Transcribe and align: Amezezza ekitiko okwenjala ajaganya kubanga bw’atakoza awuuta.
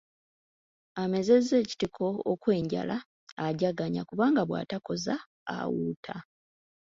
Amezezza 1.03 1.53
ekitiko 1.63 2.07
okwenjala 2.31 2.97
ajaganya 3.47 4.01
kubanga 4.09 4.41
bw’atakoza 4.49 5.15
awuuta. 5.55 6.15